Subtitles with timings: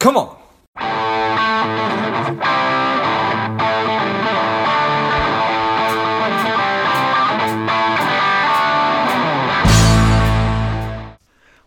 [0.00, 0.36] Come on.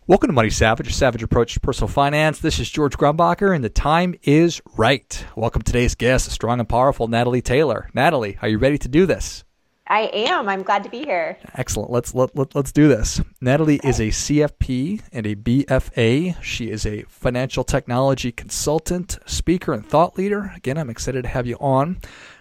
[0.07, 2.39] Welcome to Money Savage, a savage approach to personal finance.
[2.39, 5.25] This is George Grumbles, and the time is right.
[5.35, 7.91] Welcome today's guest, strong and powerful Natalie Taylor.
[7.93, 9.43] Natalie, are you ready to do this?
[9.87, 10.47] I am.
[10.47, 11.37] I'm glad to be here.
[11.55, 11.91] Excellent.
[11.91, 13.21] Let's let, let, let's do this.
[13.41, 16.41] Natalie is a CFP and a BFA.
[16.41, 20.53] She is a financial technology consultant, speaker, and thought leader.
[20.55, 21.97] Again, I'm excited to have you on.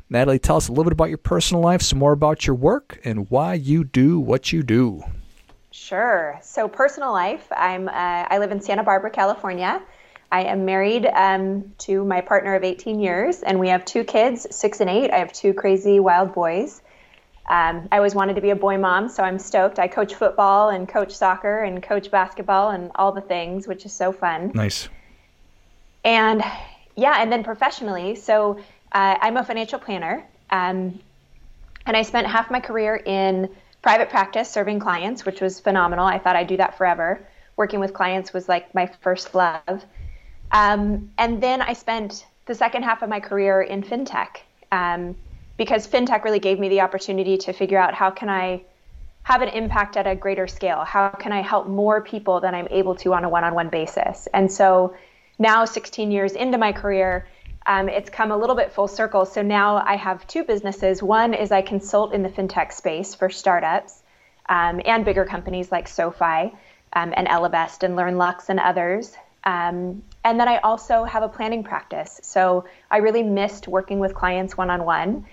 [0.08, 3.00] Natalie, tell us a little bit about your personal life, some more about your work,
[3.02, 5.02] and why you do what you do.
[5.72, 6.38] Sure.
[6.42, 9.82] So personal life, I'm uh, I live in Santa Barbara, California.
[10.30, 14.46] I am married um, to my partner of 18 years, and we have two kids,
[14.54, 15.10] six and eight.
[15.10, 16.82] I have two crazy wild boys.
[17.48, 19.78] Um, I always wanted to be a boy mom, so I'm stoked.
[19.78, 23.92] I coach football and coach soccer and coach basketball and all the things, which is
[23.92, 24.52] so fun.
[24.54, 24.88] Nice.
[26.04, 26.42] And
[26.96, 28.58] yeah, and then professionally, so
[28.92, 30.98] uh, I'm a financial planner, um,
[31.86, 33.48] and I spent half my career in
[33.82, 36.06] private practice serving clients, which was phenomenal.
[36.06, 37.26] I thought I'd do that forever.
[37.56, 39.84] Working with clients was like my first love.
[40.52, 44.38] Um, and then I spent the second half of my career in fintech
[44.70, 45.16] um,
[45.56, 48.62] because fintech really gave me the opportunity to figure out how can I
[49.24, 50.84] have an impact at a greater scale?
[50.84, 54.26] How can I help more people than I'm able to on a one-on-one basis?
[54.34, 54.94] And so
[55.38, 57.26] now, 16 years into my career,
[57.66, 59.24] um, it's come a little bit full circle.
[59.24, 61.02] So now I have two businesses.
[61.02, 64.02] One is I consult in the fintech space for startups
[64.48, 66.52] um, and bigger companies like SoFi
[66.92, 69.16] um, and Ellevest and LearnLux and others.
[69.44, 72.20] Um, and then I also have a planning practice.
[72.22, 75.26] So I really missed working with clients one on one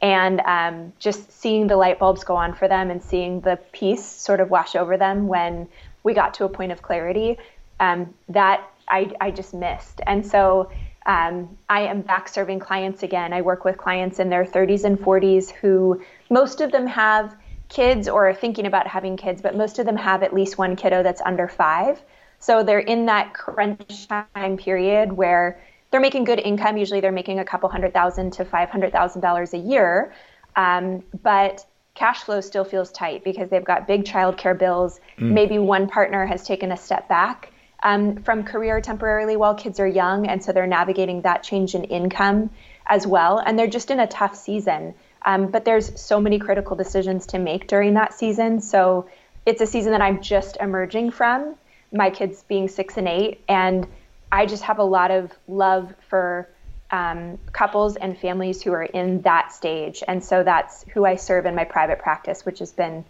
[0.00, 4.04] and um, just seeing the light bulbs go on for them and seeing the peace
[4.04, 5.68] sort of wash over them when
[6.02, 7.38] we got to a point of clarity
[7.80, 10.00] um, that I, I just missed.
[10.06, 10.70] And so
[11.06, 13.32] um, I am back serving clients again.
[13.32, 17.34] I work with clients in their 30s and 40s who most of them have
[17.68, 20.76] kids or are thinking about having kids, but most of them have at least one
[20.76, 22.00] kiddo that's under five.
[22.38, 25.60] So they're in that crunch time period where
[25.90, 26.76] they're making good income.
[26.76, 30.12] Usually they're making a couple hundred thousand to five hundred thousand dollars a year,
[30.56, 31.64] um, but
[31.94, 35.00] cash flow still feels tight because they've got big childcare bills.
[35.18, 35.32] Mm.
[35.32, 37.52] Maybe one partner has taken a step back
[37.82, 41.84] um, from career temporarily while kids are young, and so they're navigating that change in
[41.84, 42.50] income
[42.86, 43.38] as well.
[43.38, 44.94] And they're just in a tough season.
[45.24, 48.60] Um, but there's so many critical decisions to make during that season.
[48.60, 49.08] So
[49.44, 51.56] it's a season that I'm just emerging from.
[51.92, 53.86] My kids being six and eight, and
[54.32, 56.48] I just have a lot of love for
[56.90, 60.02] um, couples and families who are in that stage.
[60.06, 63.04] And so that's who I serve in my private practice, which has been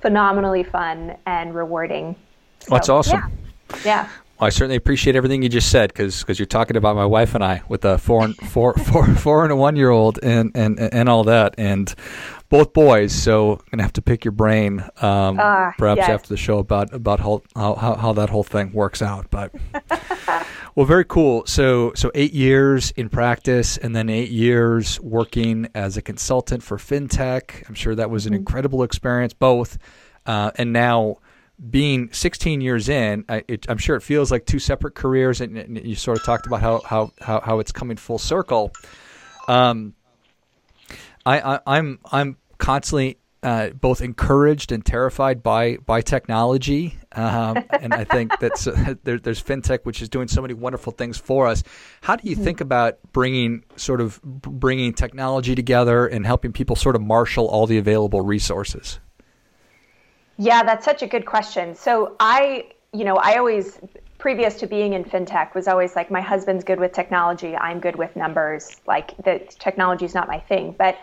[0.00, 2.16] phenomenally fun and rewarding.
[2.60, 3.18] So, that's awesome.
[3.18, 3.78] Yeah.
[3.84, 4.08] Yeah.
[4.40, 7.34] Well, I certainly appreciate everything you just said because because you're talking about my wife
[7.34, 10.50] and I with a four and four four four and a one year old and
[10.54, 11.94] and and all that and
[12.48, 13.12] both boys.
[13.12, 16.08] So I'm gonna have to pick your brain um, uh, perhaps yes.
[16.08, 19.26] after the show about about how, how how that whole thing works out.
[19.30, 19.54] But
[20.74, 21.44] well, very cool.
[21.46, 26.76] So so eight years in practice and then eight years working as a consultant for
[26.76, 27.68] fintech.
[27.68, 28.38] I'm sure that was an mm-hmm.
[28.38, 29.78] incredible experience both,
[30.26, 31.18] uh, and now
[31.68, 35.84] being 16 years in, I, am sure it feels like two separate careers, and, and,
[35.84, 38.72] you sort of talked about how how how, how it's coming full circle.
[39.48, 39.94] Um,
[41.26, 47.92] I, I I'm I'm constantly uh, both encouraged and terrified by by technology, um, and
[47.92, 51.46] I think that's uh, there, there's fintech which is doing so many wonderful things for
[51.46, 51.62] us.
[52.00, 52.44] How do you mm-hmm.
[52.44, 57.66] think about bringing sort of bringing technology together and helping people sort of marshal all
[57.66, 59.00] the available resources?
[60.36, 61.74] Yeah, that's such a good question.
[61.74, 63.78] So I, you know, I always
[64.20, 67.96] previous to being in fintech was always like my husband's good with technology, I'm good
[67.96, 68.76] with numbers.
[68.86, 70.74] Like the technology is not my thing.
[70.78, 70.98] But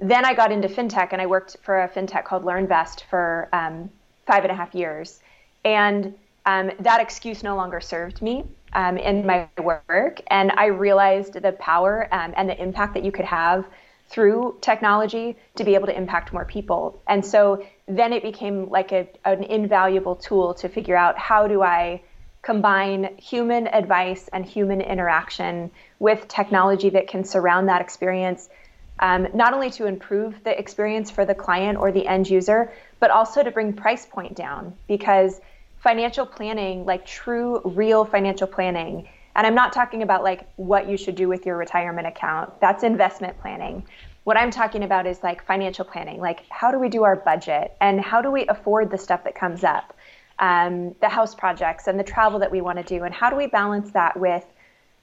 [0.00, 3.90] then I got into fintech and I worked for a fintech called LearnVest for um,
[4.26, 5.20] five and a half years,
[5.64, 6.14] and
[6.46, 8.44] um, that excuse no longer served me
[8.74, 10.20] um, in my work.
[10.28, 13.64] And I realized the power um, and the impact that you could have
[14.08, 17.02] through technology to be able to impact more people.
[17.08, 21.62] And so then it became like a, an invaluable tool to figure out how do
[21.62, 22.02] I
[22.42, 28.50] combine human advice and human interaction with technology that can surround that experience,
[28.98, 32.70] um, not only to improve the experience for the client or the end user,
[33.00, 35.40] but also to bring price point down because
[35.84, 40.96] financial planning, like true, real financial planning, and I'm not talking about like what you
[40.96, 42.58] should do with your retirement account.
[42.58, 43.84] That's investment planning.
[44.24, 47.76] What I'm talking about is like financial planning, like how do we do our budget?
[47.82, 49.94] And how do we afford the stuff that comes up,
[50.38, 53.36] um, the house projects and the travel that we want to do, and how do
[53.36, 54.46] we balance that with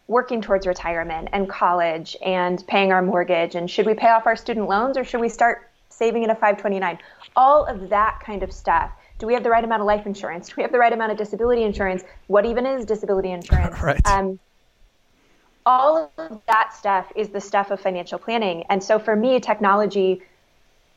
[0.08, 3.54] working towards retirement and college and paying our mortgage?
[3.54, 6.36] And should we pay off our student loans or should we start saving in a
[6.36, 6.98] 529
[7.36, 8.92] all of that kind of stuff
[9.22, 10.48] do we have the right amount of life insurance?
[10.48, 12.04] Do we have the right amount of disability insurance?
[12.26, 13.80] What even is disability insurance?
[13.82, 14.02] Right.
[14.06, 14.40] Um,
[15.64, 18.64] all of that stuff is the stuff of financial planning.
[18.70, 20.24] And so for me technology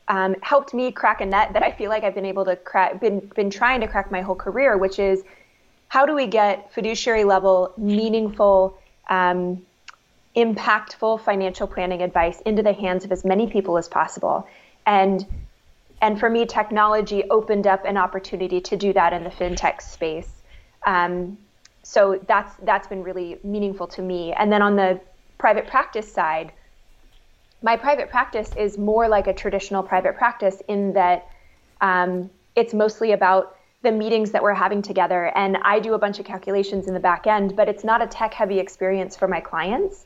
[0.09, 2.99] um, helped me crack a nut that I feel like I've been able to crack,
[2.99, 5.23] been been trying to crack my whole career, which is
[5.88, 8.79] how do we get fiduciary level, meaningful,
[9.11, 9.67] um,
[10.35, 14.49] impactful financial planning advice into the hands of as many people as possible,
[14.87, 15.27] and
[16.05, 20.31] and for me, technology opened up an opportunity to do that in the fintech space.
[20.87, 21.39] Um,
[21.83, 24.33] so that's that's been really meaningful to me.
[24.33, 25.01] And then on the
[25.39, 26.53] private practice side
[27.65, 31.27] my private practice is more like a traditional private practice in that
[31.81, 35.33] um, it's mostly about the meetings that we're having together.
[35.35, 38.06] And I do a bunch of calculations in the back end, but it's not a
[38.06, 40.05] tech heavy experience for my clients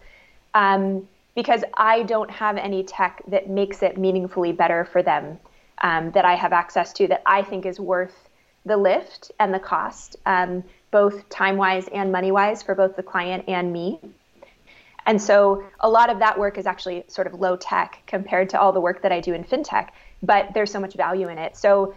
[0.54, 5.38] um, because I don't have any tech that makes it meaningfully better for them
[5.80, 8.28] um, that I have access to that I think is worth
[8.64, 13.02] the lift and the cost, um, both time wise and money wise for both the
[13.02, 13.98] client and me.
[15.06, 18.60] And so a lot of that work is actually sort of low tech compared to
[18.60, 19.88] all the work that I do in fintech,
[20.22, 21.56] but there's so much value in it.
[21.56, 21.94] So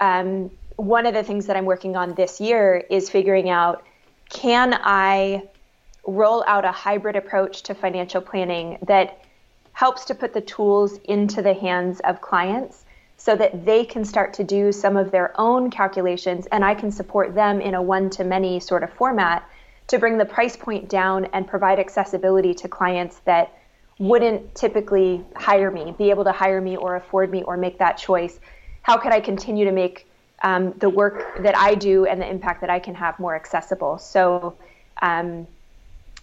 [0.00, 3.84] um, one of the things that I'm working on this year is figuring out
[4.30, 5.48] can I
[6.06, 9.20] roll out a hybrid approach to financial planning that
[9.72, 12.84] helps to put the tools into the hands of clients
[13.18, 16.90] so that they can start to do some of their own calculations and I can
[16.90, 19.46] support them in a one to many sort of format
[19.88, 23.52] to bring the price point down and provide accessibility to clients that
[23.98, 27.98] wouldn't typically hire me, be able to hire me or afford me or make that
[27.98, 28.38] choice.
[28.82, 30.06] How could I continue to make
[30.44, 33.98] um, the work that I do and the impact that I can have more accessible?
[33.98, 34.56] So,
[35.02, 35.48] um,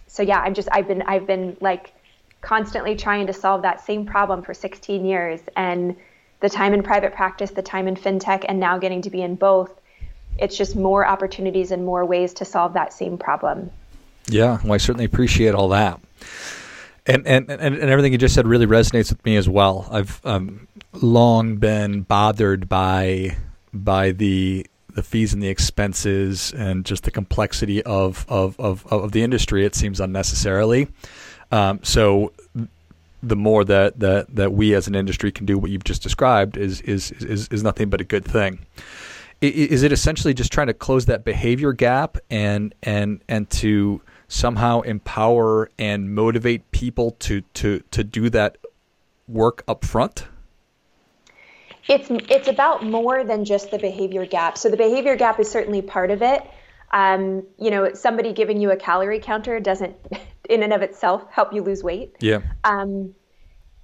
[0.06, 1.92] so yeah, I'm just I've been I've been like
[2.40, 5.96] constantly trying to solve that same problem for 16 years, and
[6.40, 9.34] the time in private practice, the time in fintech, and now getting to be in
[9.36, 9.80] both
[10.38, 13.70] it's just more opportunities and more ways to solve that same problem.
[14.28, 16.00] Yeah, well, I certainly appreciate all that.
[17.06, 19.86] And, and, and, and everything you just said really resonates with me as well.
[19.90, 23.36] I've um, long been bothered by
[23.72, 29.12] by the the fees and the expenses and just the complexity of of, of, of
[29.12, 29.64] the industry.
[29.64, 30.88] It seems unnecessarily.
[31.52, 32.32] Um, so
[33.22, 36.56] the more that, that that we as an industry can do what you've just described
[36.56, 38.58] is is is, is nothing but a good thing
[39.40, 44.80] is it essentially just trying to close that behavior gap and and and to somehow
[44.80, 48.56] empower and motivate people to to to do that
[49.28, 50.26] work up front?
[51.88, 54.56] It's it's about more than just the behavior gap.
[54.56, 56.42] So the behavior gap is certainly part of it.
[56.92, 59.94] Um, you know, somebody giving you a calorie counter doesn't,
[60.46, 62.16] in and of itself, help you lose weight.
[62.20, 62.40] Yeah.
[62.64, 63.14] Um,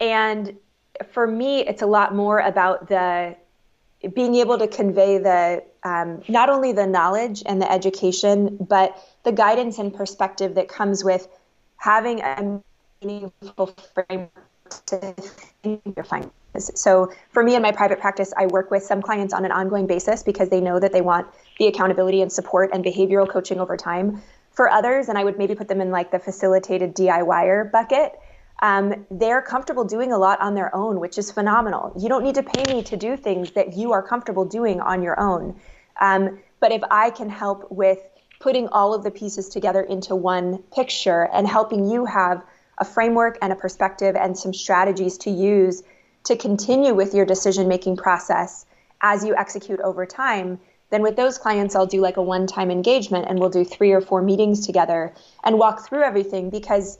[0.00, 0.56] and
[1.12, 3.37] for me, it's a lot more about the
[4.14, 9.32] being able to convey the um, not only the knowledge and the education, but the
[9.32, 11.29] guidance and perspective that comes with
[11.76, 12.61] having a
[13.05, 14.31] meaningful framework
[14.87, 15.14] to
[15.64, 16.70] your finances.
[16.75, 19.87] So for me in my private practice, I work with some clients on an ongoing
[19.87, 21.26] basis because they know that they want
[21.59, 24.23] the accountability and support and behavioral coaching over time.
[24.52, 28.12] For others, and I would maybe put them in like the facilitated DIYer bucket,
[28.61, 31.92] um, they're comfortable doing a lot on their own, which is phenomenal.
[31.99, 35.02] You don't need to pay me to do things that you are comfortable doing on
[35.02, 35.61] your own.
[36.00, 37.99] Um, but if I can help with
[38.38, 42.42] putting all of the pieces together into one picture and helping you have
[42.78, 45.82] a framework and a perspective and some strategies to use
[46.25, 48.66] to continue with your decision making process
[49.00, 50.61] as you execute over time,
[50.92, 53.92] then with those clients, I'll do like a one time engagement and we'll do three
[53.92, 56.99] or four meetings together and walk through everything because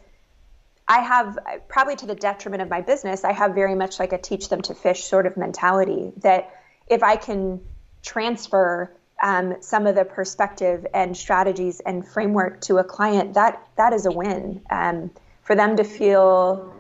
[0.89, 4.19] I have probably to the detriment of my business, I have very much like a
[4.19, 6.51] teach them to fish sort of mentality that
[6.87, 7.61] if I can
[8.03, 8.91] transfer
[9.23, 14.07] um, some of the perspective and strategies and framework to a client, that that is
[14.07, 14.63] a win.
[14.71, 15.11] Um,
[15.43, 16.75] for them to feel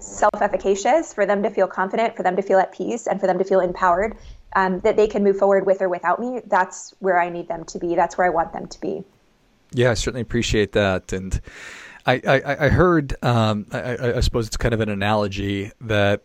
[0.00, 3.38] self-efficacious, for them to feel confident, for them to feel at peace, and for them
[3.38, 4.16] to feel empowered,
[4.54, 6.40] um, that they can move forward with or without me.
[6.46, 7.94] That's where I need them to be.
[7.94, 9.04] That's where I want them to be.
[9.72, 11.40] Yeah, I certainly appreciate that, and
[12.08, 16.22] I, I, I heard, um, I, I, suppose it's kind of an analogy that,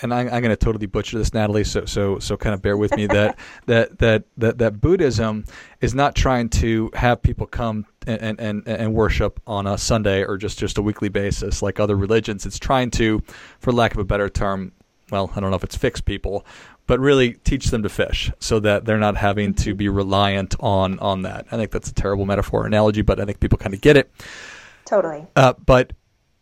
[0.00, 1.64] and I, am going to totally butcher this, Natalie.
[1.64, 5.44] So, so, so kind of bear with me that, that, that, that, that Buddhism
[5.82, 10.38] is not trying to have people come and, and, and worship on a Sunday or
[10.38, 12.46] just, just a weekly basis like other religions.
[12.46, 13.22] It's trying to,
[13.58, 14.72] for lack of a better term,
[15.10, 16.46] well, I don't know if it's fix people,
[16.90, 20.98] but really teach them to fish so that they're not having to be reliant on
[20.98, 21.46] on that.
[21.52, 24.10] I think that's a terrible metaphor analogy, but I think people kind of get it.
[24.86, 25.24] Totally.
[25.36, 25.92] Uh, but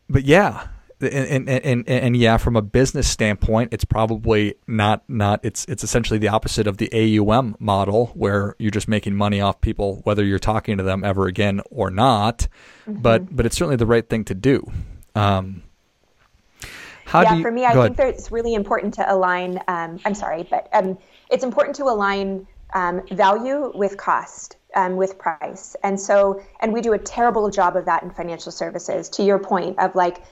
[0.08, 0.68] but yeah,
[1.02, 5.84] and, and, and, and yeah, from a business standpoint, it's probably not not it's it's
[5.84, 10.24] essentially the opposite of the AUM model where you're just making money off people whether
[10.24, 12.48] you're talking to them ever again or not.
[12.88, 13.02] Mm-hmm.
[13.02, 14.66] But but it's certainly the right thing to do.
[15.14, 15.62] Um,
[17.12, 19.60] yeah, you, for me, I think that it's really important to align.
[19.68, 20.98] Um, I'm sorry, but um,
[21.30, 24.56] it's important to align um, value with cost.
[24.76, 25.76] Um, with price.
[25.82, 29.08] And so, and we do a terrible job of that in financial services.
[29.08, 30.22] To your point of like,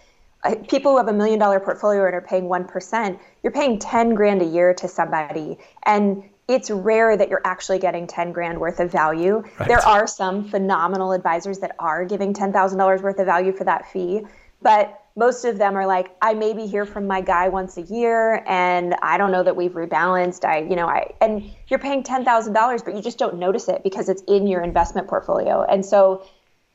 [0.68, 4.42] people who have a million dollar portfolio and are paying 1%, you're paying 10 grand
[4.42, 5.58] a year to somebody.
[5.84, 9.42] And it's rare that you're actually getting 10 grand worth of value.
[9.58, 9.68] Right.
[9.68, 14.22] There are some phenomenal advisors that are giving $10,000 worth of value for that fee,
[14.62, 18.44] but most of them are like, I maybe hear from my guy once a year
[18.46, 20.44] and I don't know that we've rebalanced.
[20.44, 24.10] I, you know, I, and you're paying $10,000, but you just don't notice it because
[24.10, 25.62] it's in your investment portfolio.
[25.62, 26.26] And so,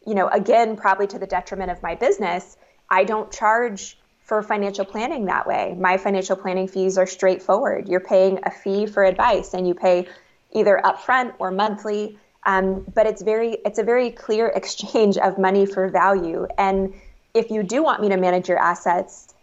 [0.07, 2.57] you know, again, probably to the detriment of my business,
[2.89, 5.75] I don't charge for financial planning that way.
[5.79, 7.89] My financial planning fees are straightforward.
[7.89, 10.07] You're paying a fee for advice, and you pay
[10.53, 12.17] either upfront or monthly.
[12.45, 16.47] Um, but it's very it's a very clear exchange of money for value.
[16.57, 16.93] And
[17.33, 19.33] if you do want me to manage your assets,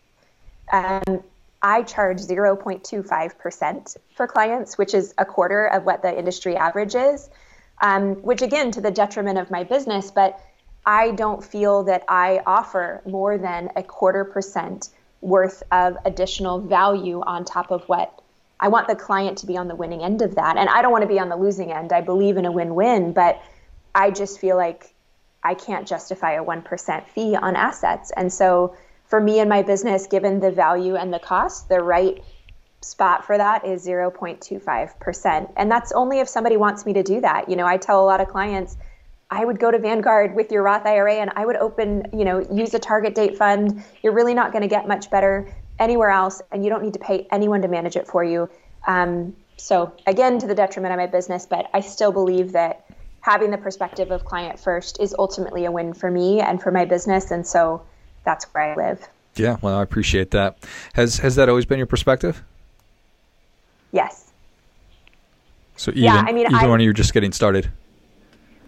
[0.72, 1.22] um,
[1.62, 7.28] I charge 0.25% for clients, which is a quarter of what the industry average is.
[7.80, 10.40] Um, which again, to the detriment of my business, but
[10.84, 14.88] I don't feel that I offer more than a quarter percent
[15.20, 18.20] worth of additional value on top of what
[18.60, 20.56] I want the client to be on the winning end of that.
[20.56, 21.92] And I don't want to be on the losing end.
[21.92, 23.40] I believe in a win win, but
[23.94, 24.94] I just feel like
[25.48, 28.12] I can't justify a 1% fee on assets.
[28.14, 28.76] And so
[29.06, 32.22] for me and my business, given the value and the cost, the right
[32.82, 35.52] spot for that is 0.25%.
[35.56, 37.48] And that's only if somebody wants me to do that.
[37.48, 38.76] You know, I tell a lot of clients,
[39.30, 42.46] I would go to Vanguard with your Roth IRA and I would open, you know,
[42.52, 43.82] use a target date fund.
[44.02, 46.98] You're really not going to get much better anywhere else, and you don't need to
[46.98, 48.50] pay anyone to manage it for you.
[48.86, 52.84] Um, so, again, to the detriment of my business, but I still believe that
[53.28, 56.86] having the perspective of client first is ultimately a win for me and for my
[56.86, 57.30] business.
[57.30, 57.82] And so
[58.24, 59.06] that's where I live.
[59.36, 60.56] Yeah, well, I appreciate that.
[60.94, 62.42] Has has that always been your perspective?
[63.92, 64.32] Yes.
[65.76, 67.70] So even, yeah, I mean, even I, when you're just getting started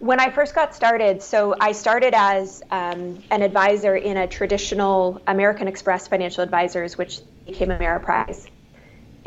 [0.01, 5.21] when I first got started, so I started as um, an advisor in a traditional
[5.27, 8.49] American Express Financial Advisors, which became Ameriprise,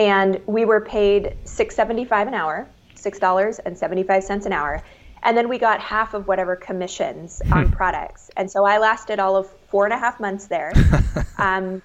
[0.00, 4.46] and we were paid six seventy five an hour, six dollars and seventy five cents
[4.46, 4.82] an hour,
[5.24, 8.30] and then we got half of whatever commissions on products.
[8.36, 10.72] And so I lasted all of four and a half months there,
[11.38, 11.82] um,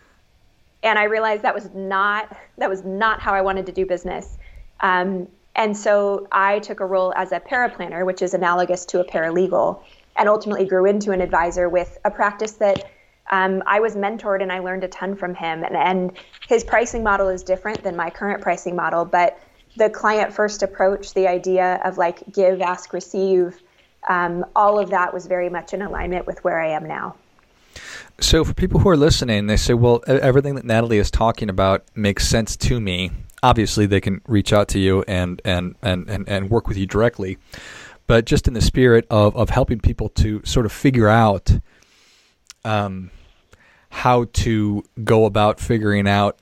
[0.84, 4.38] and I realized that was not that was not how I wanted to do business.
[4.82, 9.04] Um, and so I took a role as a paraplanner, which is analogous to a
[9.04, 9.82] paralegal,
[10.16, 12.90] and ultimately grew into an advisor with a practice that
[13.32, 15.64] um, I was mentored and I learned a ton from him.
[15.64, 16.12] And, and
[16.48, 19.40] his pricing model is different than my current pricing model, but
[19.80, 23.60] the client first approach, the idea of like give, ask, receive,
[24.08, 27.16] um, all of that was very much in alignment with where I am now.
[28.20, 31.86] So, for people who are listening, they say, well, everything that Natalie is talking about
[31.96, 36.28] makes sense to me obviously they can reach out to you and and and and,
[36.28, 37.38] and work with you directly
[38.08, 41.52] but just in the spirit of of helping people to sort of figure out
[42.66, 43.10] um,
[43.90, 46.38] how to go about figuring out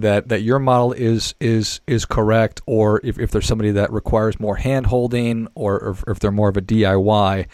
[0.00, 4.38] that that your model is is is correct or if, if there's somebody that requires
[4.38, 7.46] more hand holding or, or if they're more of a DIY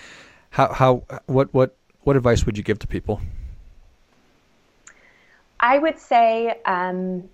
[0.51, 3.21] how how what what what advice would you give to people
[5.61, 7.29] I would say um,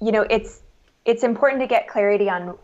[0.00, 0.62] you know, it's
[1.04, 2.56] it's important to get clarity on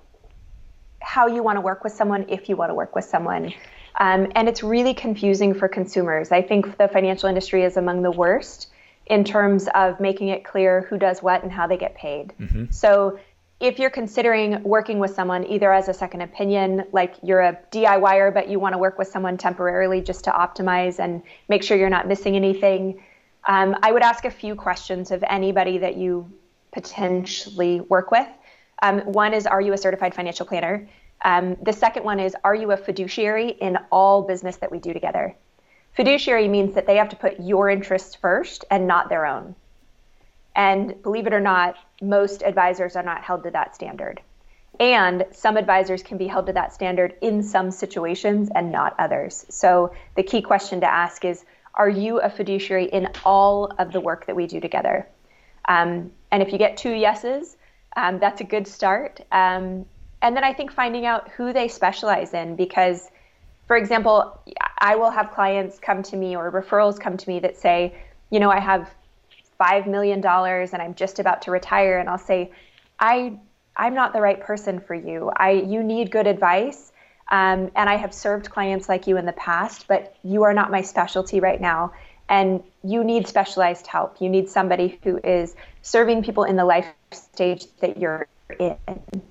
[1.00, 3.53] how you want to work with someone if you want to work with someone.
[3.99, 6.33] Um, and it's really confusing for consumers.
[6.33, 8.69] I think the financial industry is among the worst
[9.06, 12.34] in terms of making it clear who does what and how they get paid.
[12.40, 12.66] Mm-hmm.
[12.70, 13.18] So
[13.58, 18.34] if you're considering working with someone either as a second opinion, like you're a DIYer,
[18.34, 21.88] but you want to work with someone temporarily just to optimize and make sure you're
[21.88, 23.02] not missing anything,
[23.46, 26.30] um, I would ask a few questions of anybody that you
[26.72, 28.28] potentially work with.
[28.82, 30.86] Um, one is, are you a certified financial planner?
[31.25, 34.92] Um, the second one is, are you a fiduciary in all business that we do
[34.92, 35.34] together?
[35.97, 39.55] Fiduciary means that they have to put your interests first and not their own.
[40.55, 44.21] And believe it or not, most advisors are not held to that standard.
[44.79, 49.47] And some advisors can be held to that standard in some situations and not others.
[49.49, 54.00] So the key question to ask is Are you a fiduciary in all of the
[54.00, 55.09] work that we do together?
[55.67, 57.57] Um, and if you get two yeses,
[57.97, 59.21] um, that's a good start.
[59.33, 59.87] Um,
[60.21, 63.11] and then I think finding out who they specialize in because
[63.66, 64.40] for example,
[64.78, 67.94] I will have clients come to me or referrals come to me that say,
[68.30, 68.90] you know, I have
[69.61, 71.99] $5 million and I'm just about to retire.
[71.99, 72.52] And I'll say,
[73.00, 73.38] I,
[73.76, 75.30] I'm not the right person for you.
[75.37, 76.92] I, you need good advice.
[77.32, 80.70] Um, and I have served clients like you in the past, but you are not
[80.70, 81.92] my specialty right now.
[82.28, 84.20] And you need specialized help.
[84.20, 88.28] You need somebody who is serving people in the life stage that you're
[88.61, 88.76] in.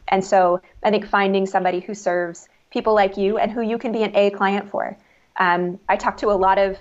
[0.09, 3.93] And so I think finding somebody who serves people like you and who you can
[3.93, 4.97] be an A client for.
[5.37, 6.77] Um, I talk to a lot of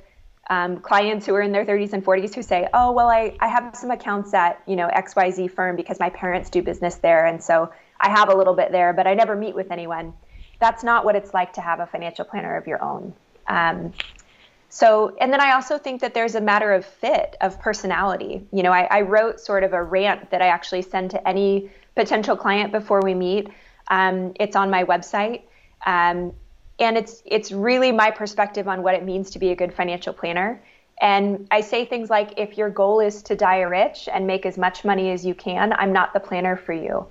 [0.50, 3.46] um, clients who are in their 30s and 40s who say, "Oh, well, I, I
[3.46, 7.42] have some accounts at you know XYZ firm because my parents do business there, and
[7.42, 7.70] so
[8.00, 10.12] I have a little bit there, but I never meet with anyone."
[10.60, 13.14] That's not what it's like to have a financial planner of your own.
[13.46, 13.92] Um,
[14.68, 18.46] so, and then I also think that there's a matter of fit, of personality.
[18.52, 21.70] You know, I, I wrote sort of a rant that I actually send to any
[21.94, 23.48] potential client before we meet.
[23.88, 25.42] Um, it's on my website.
[25.84, 26.32] Um,
[26.78, 30.12] and it's it's really my perspective on what it means to be a good financial
[30.12, 30.62] planner.
[31.00, 34.56] And I say things like, if your goal is to die rich and make as
[34.56, 37.06] much money as you can, I'm not the planner for you.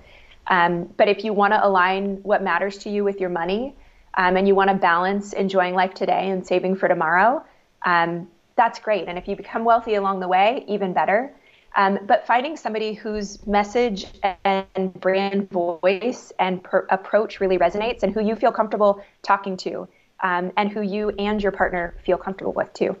[0.46, 3.74] Um, but if you want to align what matters to you with your money,
[4.16, 7.44] um, and you want to balance enjoying life today and saving for tomorrow,
[7.84, 9.08] um, that's great.
[9.08, 11.34] And if you become wealthy along the way, even better.
[11.76, 14.06] Um, but finding somebody whose message
[14.44, 19.88] and brand voice and per- approach really resonates and who you feel comfortable talking to
[20.22, 22.96] um, and who you and your partner feel comfortable with too.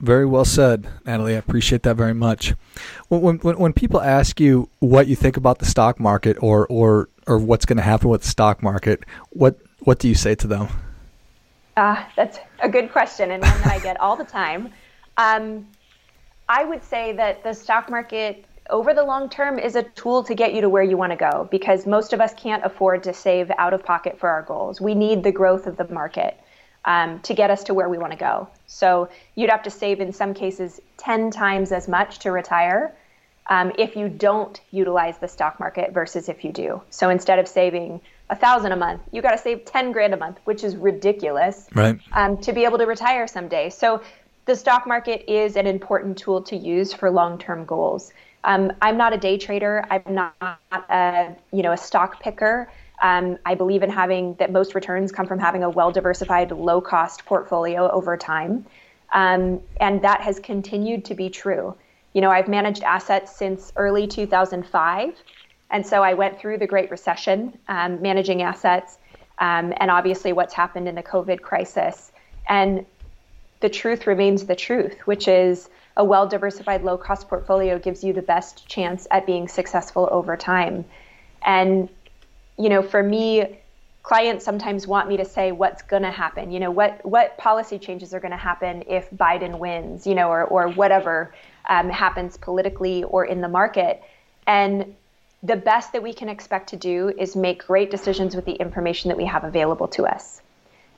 [0.00, 1.34] Very well said, Natalie.
[1.34, 2.52] I appreciate that very much.
[3.08, 7.08] When, when, when people ask you what you think about the stock market or, or,
[7.28, 10.46] or what's going to happen with the stock market, what, what do you say to
[10.48, 10.68] them?
[11.76, 14.72] Uh, that's a good question and one that I get all the time.
[15.16, 15.66] Um,
[16.48, 20.34] I would say that the stock market over the long term is a tool to
[20.34, 23.12] get you to where you want to go because most of us can't afford to
[23.12, 24.80] save out of pocket for our goals.
[24.80, 26.38] We need the growth of the market
[26.84, 28.48] um, to get us to where we want to go.
[28.66, 32.94] So you'd have to save in some cases 10 times as much to retire
[33.48, 36.82] um, if you don't utilize the stock market versus if you do.
[36.90, 40.16] So instead of saving a thousand a month, you got to save 10 grand a
[40.16, 41.98] month, which is ridiculous right.
[42.12, 43.68] um, to be able to retire someday.
[43.68, 44.02] So
[44.46, 48.12] the stock market is an important tool to use for long-term goals.
[48.44, 49.84] Um, I'm not a day trader.
[49.90, 50.58] I'm not
[50.90, 52.70] a you know a stock picker.
[53.02, 57.90] Um, I believe in having that most returns come from having a well-diversified, low-cost portfolio
[57.90, 58.64] over time,
[59.12, 61.74] um, and that has continued to be true.
[62.12, 65.14] You know, I've managed assets since early 2005,
[65.70, 68.98] and so I went through the Great Recession um, managing assets,
[69.38, 72.12] um, and obviously what's happened in the COVID crisis.
[72.48, 72.84] And
[73.64, 78.12] the truth remains the truth, which is a well diversified low cost portfolio gives you
[78.12, 80.84] the best chance at being successful over time.
[81.42, 81.88] And,
[82.58, 83.58] you know, for me,
[84.02, 87.78] clients sometimes want me to say what's going to happen, you know, what, what policy
[87.78, 91.34] changes are going to happen if Biden wins, you know, or, or whatever
[91.70, 94.02] um, happens politically or in the market.
[94.46, 94.94] And
[95.42, 99.08] the best that we can expect to do is make great decisions with the information
[99.08, 100.42] that we have available to us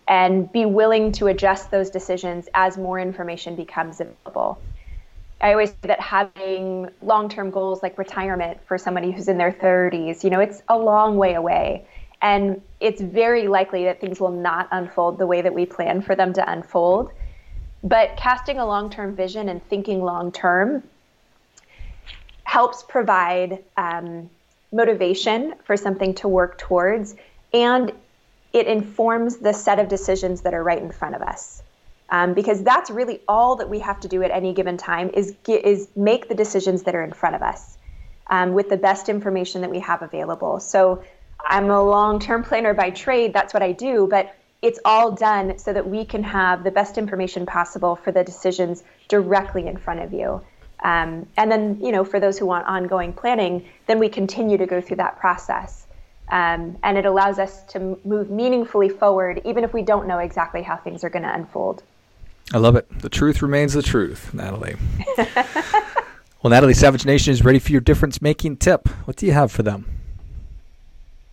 [0.09, 4.61] and be willing to adjust those decisions as more information becomes available.
[5.41, 9.53] I always say that having long term goals like retirement for somebody who's in their
[9.53, 11.87] 30s, you know, it's a long way away.
[12.23, 16.15] And it's very likely that things will not unfold the way that we plan for
[16.15, 17.11] them to unfold.
[17.83, 20.83] But casting a long term vision and thinking long term
[22.45, 24.31] helps provide um,
[24.73, 27.15] motivation for something to work towards
[27.53, 27.93] and
[28.53, 31.63] it informs the set of decisions that are right in front of us.
[32.09, 35.35] Um, because that's really all that we have to do at any given time is
[35.49, 37.79] is make the decisions that are in front of us
[38.29, 40.61] um, with the best information that we have available.
[40.61, 41.03] So
[41.45, 43.33] I'm a long-term planner by trade.
[43.33, 46.99] That's what I do, but it's all done so that we can have the best
[46.99, 50.41] information possible for the decisions directly in front of you.
[50.83, 54.67] Um, and then, you know, for those who want ongoing planning, then we continue to
[54.67, 55.86] go through that process.
[56.29, 60.63] Um, and it allows us to move meaningfully forward, even if we don't know exactly
[60.63, 61.83] how things are going to unfold.
[62.53, 62.87] I love it.
[63.01, 64.77] The truth remains the truth, Natalie.
[65.17, 68.89] well, Natalie, Savage Nation is ready for your difference making tip.
[69.05, 69.85] What do you have for them?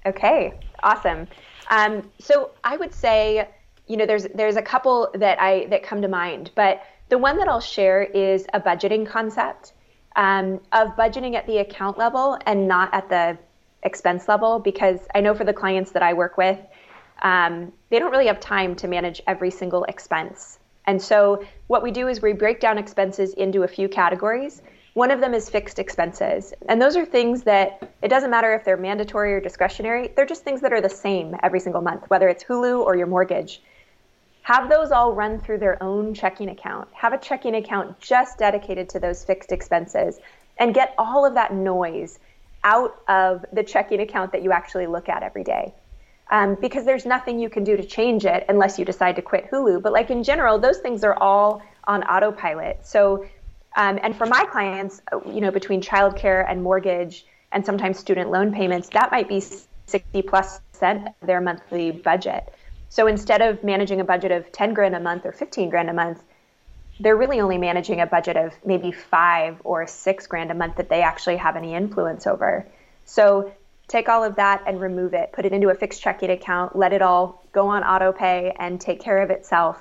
[0.05, 1.27] Okay, awesome.
[1.69, 3.47] Um, so I would say,
[3.87, 7.37] you know, there's there's a couple that I that come to mind, but the one
[7.37, 9.73] that I'll share is a budgeting concept
[10.15, 13.37] um, of budgeting at the account level and not at the
[13.83, 16.59] expense level because I know for the clients that I work with,
[17.21, 20.59] um, they don't really have time to manage every single expense.
[20.85, 24.61] And so what we do is we break down expenses into a few categories.
[24.93, 26.53] One of them is fixed expenses.
[26.67, 30.43] And those are things that it doesn't matter if they're mandatory or discretionary, they're just
[30.43, 33.61] things that are the same every single month, whether it's Hulu or your mortgage.
[34.43, 36.89] Have those all run through their own checking account.
[36.91, 40.19] Have a checking account just dedicated to those fixed expenses
[40.57, 42.19] and get all of that noise
[42.63, 45.73] out of the checking account that you actually look at every day.
[46.31, 49.51] Um, because there's nothing you can do to change it unless you decide to quit
[49.51, 49.81] Hulu.
[49.81, 52.85] But like in general, those things are all on autopilot.
[52.85, 53.25] So
[53.75, 58.53] um, and for my clients, you know, between childcare and mortgage and sometimes student loan
[58.53, 62.53] payments, that might be 60 plus percent of their monthly budget.
[62.89, 65.93] So instead of managing a budget of 10 grand a month or 15 grand a
[65.93, 66.21] month,
[66.99, 70.89] they're really only managing a budget of maybe five or six grand a month that
[70.89, 72.65] they actually have any influence over.
[73.05, 73.51] So
[73.87, 76.93] take all of that and remove it, put it into a fixed checking account, let
[76.93, 79.79] it all go on auto pay and take care of itself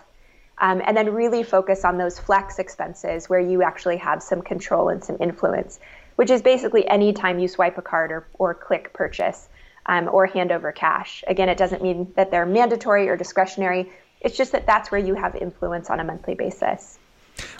[0.58, 4.88] um, and then really focus on those flex expenses where you actually have some control
[4.88, 5.80] and some influence,
[6.16, 9.48] which is basically any time you swipe a card or, or click purchase
[9.86, 11.24] um, or hand over cash.
[11.26, 13.90] Again, it doesn't mean that they're mandatory or discretionary.
[14.20, 16.98] It's just that that's where you have influence on a monthly basis.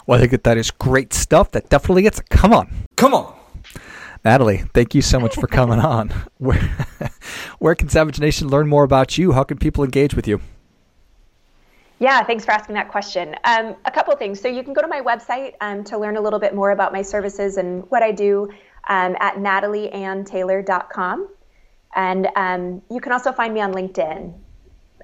[0.05, 1.51] Well, I think that that is great stuff.
[1.51, 2.19] That definitely gets.
[2.29, 3.33] Come on, come on.
[4.25, 6.13] Natalie, thank you so much for coming on.
[6.37, 6.61] Where,
[7.59, 9.33] where can Savage Nation learn more about you?
[9.33, 10.39] How can people engage with you?
[11.99, 13.35] Yeah, thanks for asking that question.
[13.43, 14.39] Um, a couple things.
[14.41, 16.91] So you can go to my website um, to learn a little bit more about
[16.91, 18.49] my services and what I do
[18.89, 21.29] um, at natalieanntaylor.com.
[21.95, 24.33] And um, you can also find me on LinkedIn.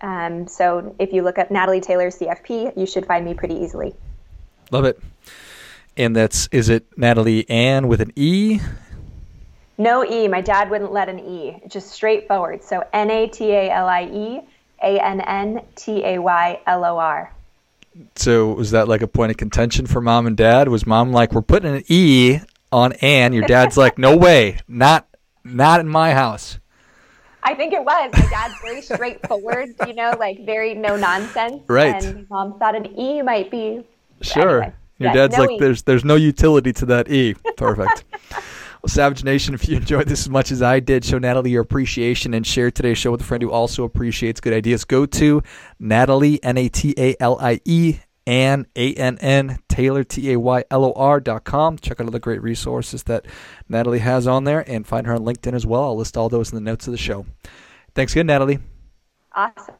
[0.01, 3.95] Um, so if you look up Natalie Taylor CFP, you should find me pretty easily.
[4.71, 4.99] Love it.
[5.97, 8.59] And that's, is it Natalie Ann with an E?
[9.77, 10.27] No E.
[10.27, 11.61] My dad wouldn't let an E.
[11.67, 12.63] Just straightforward.
[12.63, 14.41] So N A T A L I E
[14.81, 17.33] a N N T A Y L O R.
[18.15, 20.69] So was that like a point of contention for mom and dad?
[20.69, 22.39] Was mom like, "We're putting an E
[22.71, 23.33] on Ann"?
[23.33, 25.07] Your dad's like, "No way, not
[25.43, 26.59] not in my house."
[27.41, 28.11] I think it was.
[28.13, 31.63] My dad's very straightforward, you know, like very no nonsense.
[31.67, 32.03] Right.
[32.03, 33.83] And mom thought an E might be.
[34.21, 34.61] Sure.
[34.63, 35.57] Anyway, Your dad's no like, e.
[35.59, 38.03] "There's there's no utility to that E." Perfect.
[38.81, 41.63] Well, Savage Nation, if you enjoyed this as much as I did, show Natalie your
[41.63, 44.85] appreciation and share today's show with a friend who also appreciates good ideas.
[44.85, 45.43] Go to
[45.79, 50.39] Natalie, N A T A L I E, and A N N Taylor, T A
[50.39, 51.77] Y L O R dot com.
[51.77, 53.25] Check out all the great resources that
[53.67, 55.83] Natalie has on there and find her on LinkedIn as well.
[55.83, 57.25] I'll list all those in the notes of the show.
[57.95, 58.59] Thanks again, Natalie.
[59.35, 59.75] Awesome.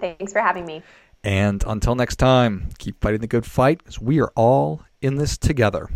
[0.00, 0.82] Thanks for having me.
[1.28, 5.36] And until next time, keep fighting the good fight because we are all in this
[5.36, 5.90] together.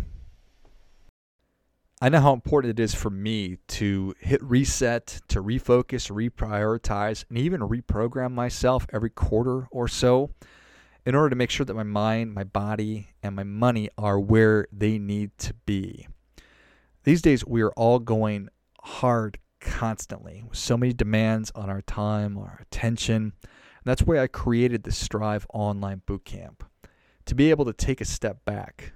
[1.99, 7.39] I know how important it is for me to hit reset, to refocus, reprioritize, and
[7.39, 10.29] even reprogram myself every quarter or so
[11.03, 14.67] in order to make sure that my mind, my body, and my money are where
[14.71, 16.07] they need to be.
[17.05, 18.49] These days, we are all going
[18.83, 23.33] hard constantly with so many demands on our time, our attention.
[23.83, 26.61] That's why I created the Strive Online Bootcamp
[27.25, 28.93] to be able to take a step back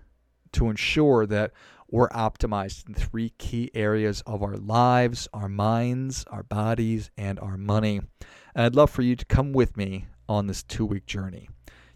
[0.54, 1.52] to ensure that
[1.90, 7.58] we're optimized in three key areas of our lives, our minds, our bodies, and our
[7.58, 8.02] money.
[8.56, 11.48] And I'd love for you to come with me on this two week journey.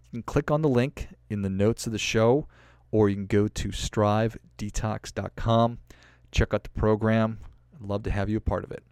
[0.04, 2.48] You can click on the link in the notes of the show,
[2.92, 5.80] or you can go to strivedetox.com,
[6.32, 7.40] check out the program.
[7.76, 8.84] I'd love to have you a part of it.